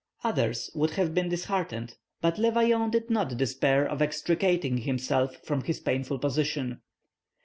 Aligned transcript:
Others 0.23 0.71
would 0.73 0.89
have 0.95 1.13
been 1.13 1.29
disheartened, 1.29 1.95
but 2.21 2.39
Le 2.39 2.49
Vaillant 2.49 2.91
did 2.91 3.11
not 3.11 3.37
despair 3.37 3.85
of 3.87 4.01
extricating 4.01 4.79
himself 4.79 5.37
from 5.45 5.63
his 5.65 5.79
painful 5.79 6.17
position. 6.17 6.81